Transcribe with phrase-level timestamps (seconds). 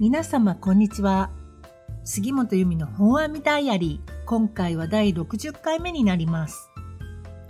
[0.00, 1.30] 皆様こんにちは。
[2.02, 4.24] 杉本由美の本阿弥ダイアリー。
[4.24, 6.68] 今回は第60回目になります。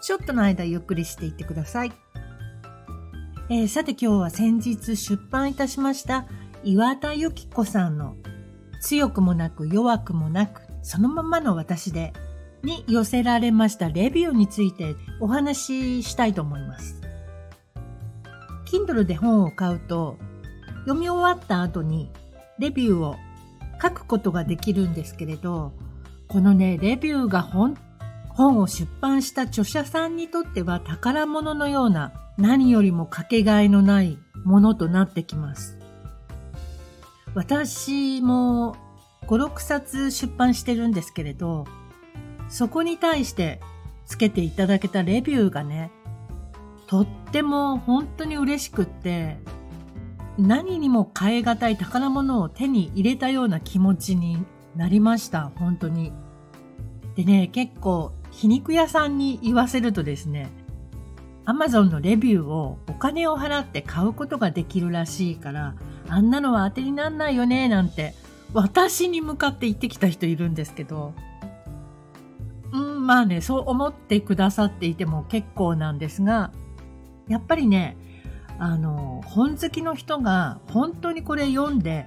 [0.00, 1.92] ちょっとの間ゆっくりしていってください。
[3.50, 6.26] えーさて今日は先日出版いたしました
[6.64, 8.16] 岩田由紀子さんの
[8.80, 12.14] 強くもなく弱くもなくそのままの私で
[12.62, 17.02] に寄せられましたレビューについてお話ししたいと思います。
[18.64, 20.16] Kindle で本を買うと
[20.84, 22.10] 読み終わった後に
[22.60, 23.16] レビューを
[23.82, 25.72] 書くことができるんですけれど、
[26.28, 27.76] このね、レビューが本
[28.28, 35.78] 本を出版した著者さんにとっては宝物のような何よりもかけがえのないものとなってきます。
[37.34, 38.76] 私も
[39.26, 41.66] 5、6冊出版してるんですけれど、
[42.48, 43.60] そこに対して
[44.06, 45.90] つけていただけたレビューがね、
[46.86, 49.38] とっても本当に嬉しくって、
[50.40, 54.44] 何にも変え難い宝物を手に入れたような気持ちに
[54.76, 56.12] なりました、本当に。
[57.16, 60.50] でね、結構皮肉屋さんに言わせるとですね、
[61.44, 65.74] アマゾンのレビューをお金を払って買うことができるらしいから、
[66.08, 68.14] あんなのは当てになんないよね、なんて、
[68.52, 71.14] 私に向かって言ってきた人いるんですけど、
[72.72, 76.52] うん、まあね、そう思ってくださっていても結構なんですが、
[77.28, 77.96] やっぱりね、
[78.60, 82.06] あの、本好きの人が本当にこれ読んで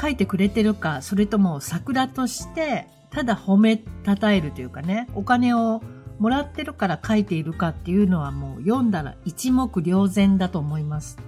[0.00, 5.82] 書いてくれてるか、それとも桜としてただ褒めたたえるというかね、お金を
[6.18, 11.18] もらってるから書いているかっていうのはもう読んだら一目瞭然だと思います。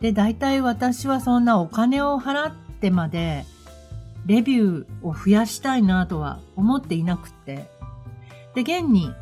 [0.00, 3.44] で、大体私はそんなお金を払ってまで
[4.24, 7.68] レビューを増やしたいなとは思っていなくて。
[8.54, 9.12] で、現に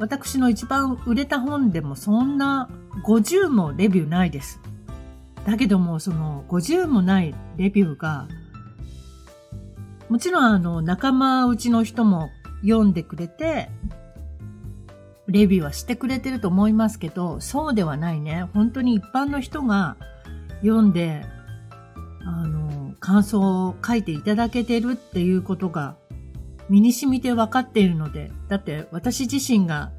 [0.00, 2.70] 私の一番売れた本でもそんな
[3.04, 4.58] 50もレビューないです。
[5.44, 8.26] だけどもその50もないレビューが
[10.08, 12.30] もちろんあの仲間内の人も
[12.62, 13.70] 読んでくれて
[15.28, 18.48] レビューはしてくれてると思いますけどそうではないね。
[18.54, 19.96] 本当に一般の人が
[20.62, 21.26] 読んで
[22.24, 25.96] あの感想を書いていただけてるっていうことが
[26.70, 29.90] 身に染みて分かっているので、だって私自身が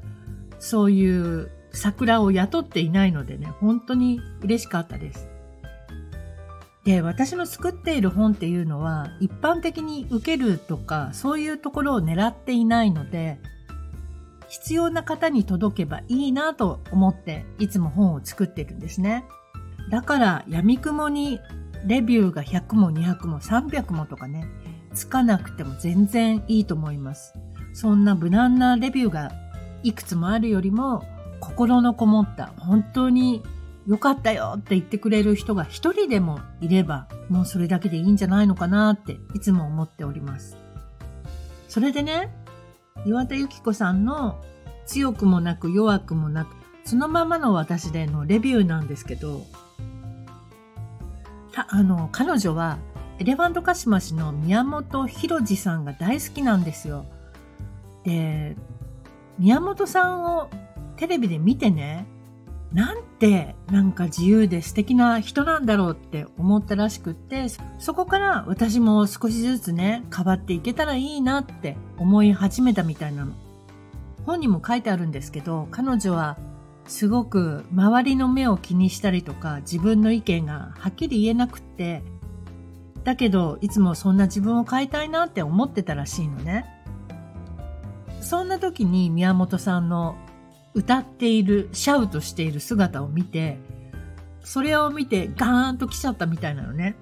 [0.58, 5.28] そういう桜を雇っていないのでね、本当に嬉しかったです。
[6.84, 13.38] で、私の作っている本っていうのは一般的に受けるとかそういうところを狙っていないので、
[14.48, 19.24] 必要な方に届けばいいなと思っていつも本を作ってるんですね。
[19.90, 21.38] だから闇雲に
[21.86, 24.46] レビューが100も200も300もとかね、
[24.94, 27.34] つかなくても全然いいと思います。
[27.74, 29.32] そんな無難なレビューが
[29.82, 31.04] いくつもあるよりも、
[31.40, 33.42] 心のこもった、本当に
[33.86, 40.56] 良かったよって言ってくれる人が一人でもいれば、もうそれだけでいいんじゃないのかなっていつも思っております。
[41.68, 42.32] それでね、
[43.04, 44.40] 岩田由紀子さんの
[44.86, 46.54] 強くもなく弱くもなく、
[46.84, 49.42] そのままの私でのレビューなんですけど、
[51.54, 52.78] あの、彼女は
[53.22, 57.06] エレファントカシマシの宮本浩次さんが大好きなんですよ。
[58.02, 58.56] で、
[59.38, 60.50] 宮本さんを
[60.96, 62.04] テレビで見てね、
[62.72, 67.46] なんてなんか自由で素敵な人なんだろうって思ったらしくって、
[67.78, 73.34] そこから私も少しずつね、変わっていけたらいいなって思い始めたみたいなの。
[74.26, 76.38] 本にも書いてあるんですけど、彼女は
[76.88, 82.02] すごく周りの目を気にしたりとか自分の意見がはっきり言えなくって、
[83.04, 86.64] だけどいつもそんな自分を変えたいなって思ってたらしいのね。
[88.20, 90.16] そんな時に宮本さんの
[90.74, 93.58] 歌っている、シャウトしている姿を見て、
[94.40, 96.96] それを見てガーンと来ちゃったみたいなのね。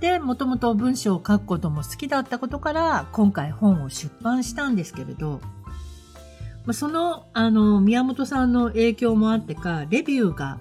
[0.00, 5.40] で、もともと文章を書くことも好きだったことから、今回本を出版したんですけれど、
[6.72, 10.58] その、あの、宮本さんの影響もあってか、レビューが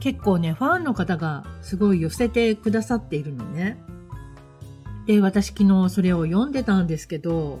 [0.00, 3.80] 結構ね、ファンの方がすごい寄せてくださっているのね。
[5.06, 7.60] で、私昨日それを読んでたんですけど、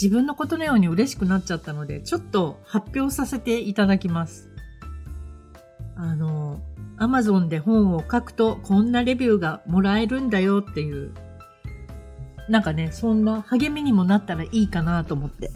[0.00, 4.48] 自分のことのように嬉しくなっちゃったので、ちょっと発表させていただきます。
[5.96, 6.60] あの、
[6.96, 11.12] アマゾンで本を書くとこんなレビューがもらえるんだよっていう、
[12.48, 15.50] なんかね、そんな励みにもなったらいいかなと思って。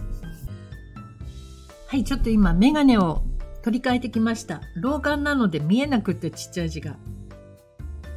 [1.87, 3.23] はい、ちょっと今メガネを
[3.63, 4.61] 取り替えてきました。
[4.77, 6.97] 老眼なので見えなくってちっちゃい字が。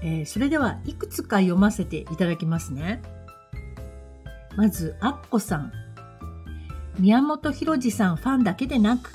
[0.01, 3.01] えーそれではいくつか読ませていただきますね。
[4.56, 5.71] まず、アッコさん。
[6.97, 9.12] 宮本浩次さんファンだけでなく、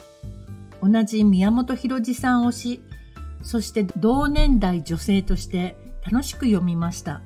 [0.83, 2.83] 同じ宮本浩次さん推し、
[3.43, 5.77] そして同年代女性として
[6.11, 7.23] 楽しく読みました。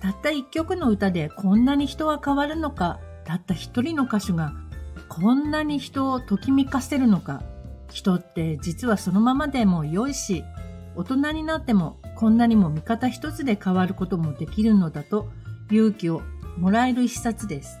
[0.00, 4.54] たった一曲の歌でこんなに人は変わるのか、たった一人の歌手が
[5.08, 7.42] こんなに人をときめかせるのか、
[7.96, 10.44] 人って実はそのままでも良いし、
[10.96, 15.30] 大人になってもこんなにも味方一つで変わることもできるのだと
[15.70, 16.20] 勇気を
[16.58, 17.78] もらえる一冊です。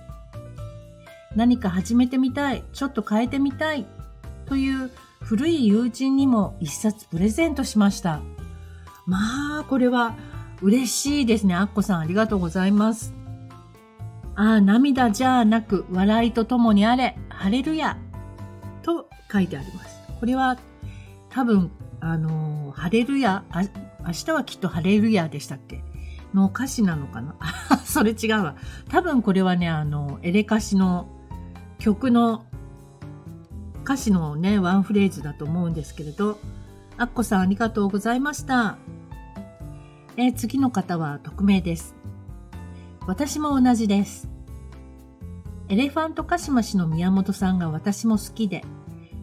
[1.34, 3.84] 何か始めてみたい、ちょっと変えてみたい
[4.46, 4.90] という
[5.20, 8.22] 古い友人にも一冊プレゼントしました。
[9.04, 10.16] まあ、これは
[10.62, 11.54] 嬉しいですね。
[11.54, 13.12] アッコさんありがとうございます。
[14.34, 17.98] ああ、涙じゃなく笑いとともにあれ、ハレルヤ
[18.82, 19.95] と書いてあります。
[20.20, 20.58] これは
[21.30, 21.70] 多分、
[22.00, 23.44] あの、ハレルヤ、
[24.04, 25.82] 明日はきっとハレルヤでしたっけ？
[26.34, 27.34] の歌詞なのかな？
[27.84, 28.56] それ違うわ。
[28.88, 31.08] 多分これはね、あの、エレカシの
[31.78, 32.44] 曲の
[33.84, 36.38] 歌詞のね、ワンフレーズだと思うんですけれど、
[36.98, 38.78] アッコさんありがとうございました。
[40.16, 41.94] え次の方は匿名です。
[43.06, 44.28] 私も同じです。
[45.68, 48.64] エレファントカシマシの宮本さんが私も好きで、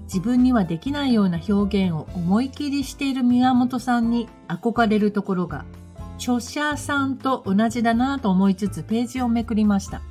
[0.04, 5.66] 自分にはできないような表現を思い切りしている宮本さんに憧れるところが、
[6.18, 10.02] 著者さんと同じだなと思いつつページをめくりました。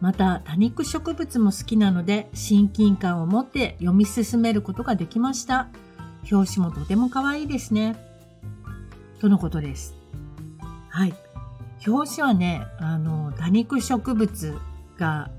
[0.00, 5.68] また多肉植物も好きなので親近感を持って読み進めることができました。
[6.30, 7.96] 表紙もとても可愛いですね。
[9.20, 9.94] とのことです。
[10.88, 11.14] はい。
[11.86, 14.58] 表紙はね、あの、多肉植物
[14.98, 15.30] が、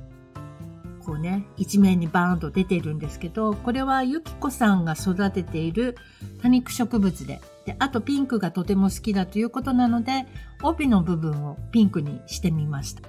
[1.07, 5.95] こうね、一面にバーンと出ているんですけど、これはゆきこさんが育てている
[6.41, 10.25] 多肉植物で、で、あとピンクがとても好きだということなので、
[10.61, 13.03] 帯の部分をピンクにしてみました。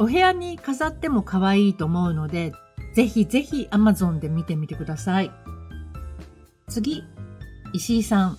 [0.00, 2.52] お部屋に飾っても可愛いと思うので、
[2.92, 5.30] ぜひぜひ Amazon で見てみてください。
[6.66, 7.04] 次、
[7.72, 8.38] 石井さん。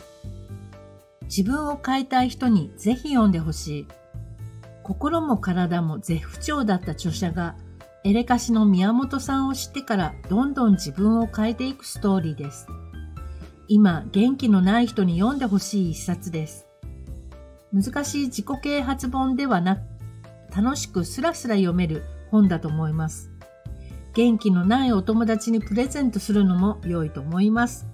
[1.24, 3.88] 自分を変えたい人にぜひ読んでほしい。
[4.84, 7.56] 心も体も絶不調だった著者が、
[8.06, 12.68] エレカシの宮本さんを知ってからどんどん自分を変えていくストーリーです。
[13.70, 16.68] 今、元気のない人に読んでほしい一冊です。
[17.72, 19.82] 難しい自己啓発本ではなく、
[20.54, 23.32] 楽しくスラスラ読める本だと思います。
[24.14, 27.88] 元気のないお友達にプレゼントするのも良いと思います。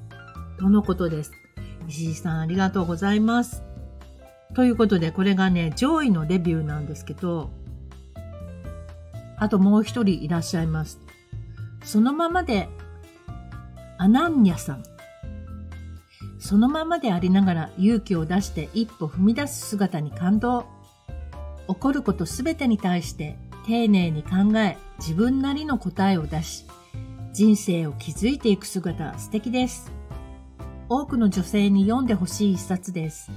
[0.58, 1.32] とのことです。
[1.88, 3.64] 石井さんありがとうございます。
[4.56, 7.52] ということで、これがね、上位のレビューなんですけど、
[9.40, 11.00] あともう一人いらっしゃいます。
[11.84, 12.70] そのままで、
[13.98, 14.84] アナンニャさん。
[16.40, 20.66] そのままでありながら勇気を出して一歩踏み出す姿に感動。
[21.68, 26.66] 起こることすべてに対して丁寧に考え自分なりの答えを出し
[27.32, 29.92] 人生を築いていく姿素敵です。
[30.88, 33.30] 多くの女性に読んでほしい一冊です。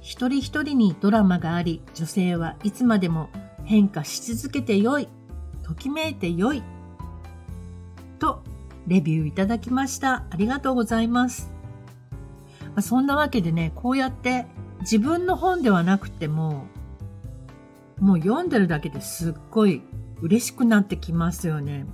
[0.00, 3.28] 一人一人にドラマがあり、女性はいつまでも
[3.66, 5.08] 変化し続けてよい、
[5.62, 6.62] ときめいてよい、
[8.18, 8.42] と
[8.86, 10.24] レビューいただきました。
[10.30, 11.52] ありがとうございます。
[12.62, 14.46] まあ、そんなわけでね、こうやって
[14.80, 16.66] 自分の本ではなくても
[17.98, 19.82] もう読んでるだけですっごい
[20.20, 21.86] 嬉しくなってきますよね。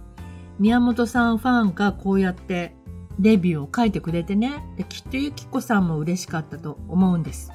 [0.59, 2.75] 宮本さんファンがこうやって
[3.19, 4.63] レビューを書いてくれてね。
[4.77, 7.53] できっとゆきこさんも嬉しかったと思うんです。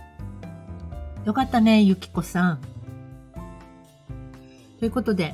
[1.26, 2.60] よかったね、ゆきこさん。
[4.80, 5.34] ということで、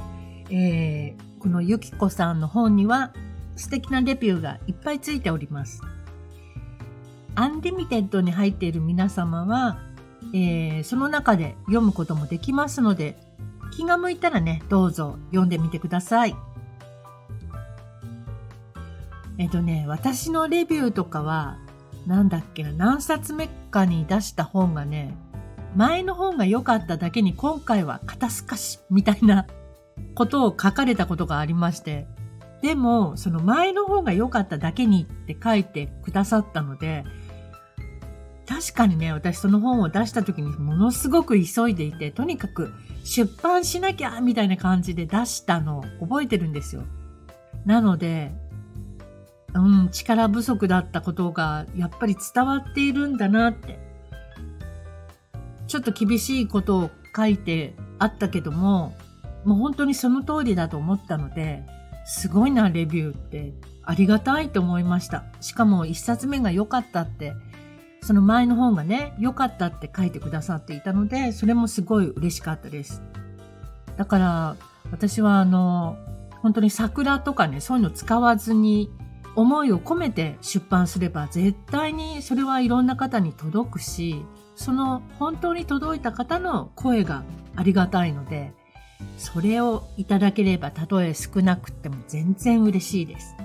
[0.50, 3.13] えー、このゆきこさんの本には
[3.55, 5.81] 素敵なレビューがいっぱいついております。
[7.35, 9.79] アンリミテッドに入っている皆様は、
[10.33, 13.17] えー、その中で読むこともできますので、
[13.71, 16.35] 気が向いたらね、どうぞ読んでみてください。
[19.39, 21.57] えっ、とね、私のレビューとかは、
[22.05, 25.15] なんだっけな、何冊目かに出した本がね、
[25.75, 29.47] 前の本が良かっただけに今回は肩透かしみたいな
[30.15, 32.07] ことを書かれたことがありまして、
[32.61, 37.03] でも、その前の方が良かっただけにって書いてくださったので、
[38.47, 46.83] 確かにね、私その本を出した時にものすごく急いでいて、とにかく出版しなきゃみたいな感じで出したのを覚えてるんですよ。
[47.65, 48.31] なので、
[49.53, 53.92] うん、力不足だったことがやっぱり伝わっているんだなって。
[55.73, 58.95] ちょっと厳しいことを書いてあったけども、
[59.43, 61.65] もう本当にその通りだと思ったので、
[62.05, 63.53] すごいな、レビューって。
[63.85, 65.23] ありがたいと思いました。
[65.41, 67.33] しかも一冊目が良かったって
[68.03, 73.01] その前の本がね、良かったって書いてくださっていたので、それもすごい嬉しかったです。
[73.97, 74.55] だから、
[74.91, 75.97] 私はあの、
[76.41, 78.91] 本当に桜とかね、そういうの使わずに
[79.35, 84.23] 思いを込めて出版すれば絶対にそれはいろんな方に届くし、
[84.55, 87.23] その本当に届いた方の声が
[87.55, 88.53] ありがたいので、
[89.17, 93.35] それをいただければたとえ少なくても全然嬉しいです。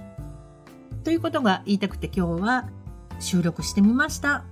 [1.04, 2.68] ということが言いたくて今日は
[3.20, 4.44] 収録してみました。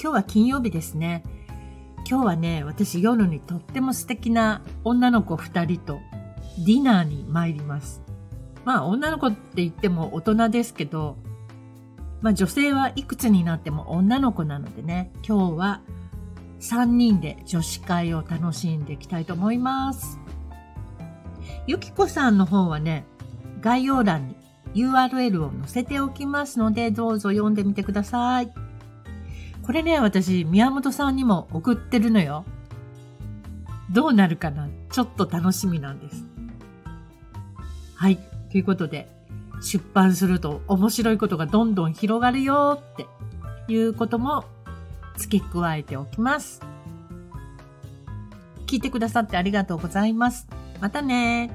[0.00, 1.24] 今日は金曜日ですね。
[2.08, 5.98] 今日はね、私夜にとっても素敵な女の子二人と
[6.58, 8.05] ディナーに参ります。
[8.66, 11.16] まあ女の子って言っても大人ですけど、
[12.20, 15.80] まあ女性はいくつになっても女の子なのでね、今日は
[16.60, 20.18] 3人で女子会を楽しんでいきたいと思います。
[21.68, 23.04] ゆきこさんの方はね、
[23.60, 24.36] 概要欄に
[24.74, 28.52] URL を載せておきますので、どうぞ読んでみてください。
[29.62, 32.44] これね、私、宮本さんにも送ってるのよ。
[33.90, 34.68] どうなるかな？
[34.90, 36.24] ちょっと楽しみなんです。
[37.94, 38.18] はい。
[38.50, 39.08] ということで、
[39.60, 43.06] 出版すると面白いことがどんどん広がるよって
[43.72, 44.44] いうことも
[45.16, 46.60] 付け加えておきます。
[48.66, 50.46] 聞いてくださってありがとうございます。
[50.80, 51.50] またね